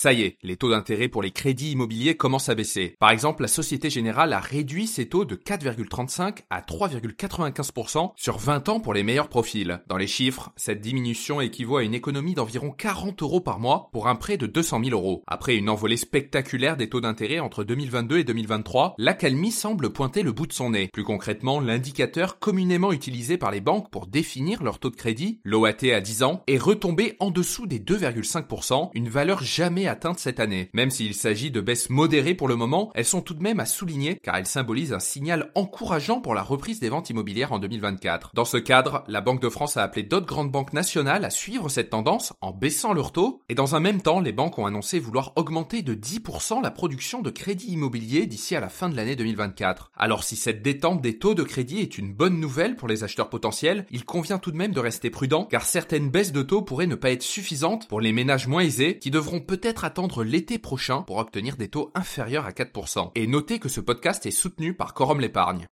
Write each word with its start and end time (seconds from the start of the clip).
Ça 0.00 0.12
y 0.12 0.22
est, 0.22 0.38
les 0.44 0.56
taux 0.56 0.70
d'intérêt 0.70 1.08
pour 1.08 1.22
les 1.22 1.32
crédits 1.32 1.72
immobiliers 1.72 2.16
commencent 2.16 2.48
à 2.48 2.54
baisser. 2.54 2.94
Par 3.00 3.10
exemple, 3.10 3.42
la 3.42 3.48
Société 3.48 3.90
Générale 3.90 4.32
a 4.32 4.38
réduit 4.38 4.86
ses 4.86 5.08
taux 5.08 5.24
de 5.24 5.34
4,35 5.34 6.44
à 6.50 6.60
3,95% 6.60 8.12
sur 8.14 8.38
20 8.38 8.68
ans 8.68 8.78
pour 8.78 8.94
les 8.94 9.02
meilleurs 9.02 9.28
profils. 9.28 9.82
Dans 9.88 9.96
les 9.96 10.06
chiffres, 10.06 10.52
cette 10.54 10.80
diminution 10.80 11.40
équivaut 11.40 11.78
à 11.78 11.82
une 11.82 11.94
économie 11.94 12.34
d'environ 12.34 12.70
40 12.70 13.20
euros 13.22 13.40
par 13.40 13.58
mois 13.58 13.88
pour 13.90 14.06
un 14.06 14.14
prêt 14.14 14.36
de 14.36 14.46
200 14.46 14.84
000 14.84 14.96
euros. 14.96 15.24
Après 15.26 15.56
une 15.56 15.68
envolée 15.68 15.96
spectaculaire 15.96 16.76
des 16.76 16.88
taux 16.88 17.00
d'intérêt 17.00 17.40
entre 17.40 17.64
2022 17.64 18.18
et 18.18 18.24
2023, 18.24 18.94
l'accalmie 18.98 19.50
semble 19.50 19.92
pointer 19.92 20.22
le 20.22 20.30
bout 20.30 20.46
de 20.46 20.52
son 20.52 20.70
nez. 20.70 20.90
Plus 20.92 21.02
concrètement, 21.02 21.58
l'indicateur 21.58 22.38
communément 22.38 22.92
utilisé 22.92 23.36
par 23.36 23.50
les 23.50 23.60
banques 23.60 23.90
pour 23.90 24.06
définir 24.06 24.62
leur 24.62 24.78
taux 24.78 24.90
de 24.90 24.94
crédit, 24.94 25.40
l'OAT 25.42 25.92
à 25.92 26.00
10 26.00 26.22
ans, 26.22 26.44
est 26.46 26.56
retombé 26.56 27.16
en 27.18 27.32
dessous 27.32 27.66
des 27.66 27.80
2,5%, 27.80 28.90
une 28.94 29.08
valeur 29.08 29.42
jamais 29.42 29.87
atteinte 29.88 30.18
cette 30.18 30.40
année. 30.40 30.70
Même 30.72 30.90
s'il 30.90 31.14
s'agit 31.14 31.50
de 31.50 31.60
baisses 31.60 31.90
modérées 31.90 32.34
pour 32.34 32.48
le 32.48 32.56
moment, 32.56 32.90
elles 32.94 33.04
sont 33.04 33.22
tout 33.22 33.34
de 33.34 33.42
même 33.42 33.60
à 33.60 33.66
souligner 33.66 34.18
car 34.22 34.36
elles 34.36 34.46
symbolisent 34.46 34.92
un 34.92 35.00
signal 35.00 35.50
encourageant 35.54 36.20
pour 36.20 36.34
la 36.34 36.42
reprise 36.42 36.80
des 36.80 36.88
ventes 36.88 37.10
immobilières 37.10 37.52
en 37.52 37.58
2024. 37.58 38.32
Dans 38.34 38.44
ce 38.44 38.56
cadre, 38.56 39.04
la 39.08 39.20
Banque 39.20 39.42
de 39.42 39.48
France 39.48 39.76
a 39.76 39.82
appelé 39.82 40.02
d'autres 40.02 40.26
grandes 40.26 40.52
banques 40.52 40.72
nationales 40.72 41.24
à 41.24 41.30
suivre 41.30 41.68
cette 41.68 41.90
tendance 41.90 42.32
en 42.40 42.52
baissant 42.52 42.92
leurs 42.92 43.12
taux 43.12 43.42
et 43.48 43.54
dans 43.54 43.74
un 43.74 43.80
même 43.80 44.02
temps, 44.02 44.20
les 44.20 44.32
banques 44.32 44.58
ont 44.58 44.66
annoncé 44.66 44.98
vouloir 44.98 45.32
augmenter 45.36 45.82
de 45.82 45.94
10% 45.94 46.62
la 46.62 46.70
production 46.70 47.22
de 47.22 47.30
crédit 47.30 47.72
immobilier 47.72 48.26
d'ici 48.26 48.54
à 48.54 48.60
la 48.60 48.68
fin 48.68 48.88
de 48.88 48.96
l'année 48.96 49.16
2024. 49.16 49.90
Alors 49.96 50.24
si 50.24 50.36
cette 50.36 50.62
détente 50.62 51.00
des 51.00 51.18
taux 51.18 51.34
de 51.34 51.42
crédit 51.42 51.80
est 51.80 51.98
une 51.98 52.12
bonne 52.12 52.40
nouvelle 52.40 52.76
pour 52.76 52.88
les 52.88 53.04
acheteurs 53.04 53.30
potentiels, 53.30 53.86
il 53.90 54.04
convient 54.04 54.38
tout 54.38 54.52
de 54.52 54.56
même 54.56 54.72
de 54.72 54.80
rester 54.80 55.10
prudent 55.10 55.44
car 55.44 55.64
certaines 55.64 56.10
baisses 56.10 56.32
de 56.32 56.42
taux 56.42 56.62
pourraient 56.62 56.86
ne 56.86 56.94
pas 56.94 57.10
être 57.10 57.22
suffisantes 57.22 57.88
pour 57.88 58.00
les 58.00 58.12
ménages 58.12 58.46
moins 58.46 58.62
aisés 58.62 58.98
qui 58.98 59.10
devront 59.10 59.40
peut-être 59.40 59.77
attendre 59.84 60.22
l'été 60.22 60.58
prochain 60.58 61.02
pour 61.02 61.18
obtenir 61.18 61.56
des 61.56 61.68
taux 61.68 61.90
inférieurs 61.94 62.46
à 62.46 62.52
4%. 62.52 63.10
Et 63.14 63.26
notez 63.26 63.58
que 63.58 63.68
ce 63.68 63.80
podcast 63.80 64.26
est 64.26 64.30
soutenu 64.30 64.74
par 64.74 64.94
Quorum 64.94 65.20
l'épargne. 65.20 65.66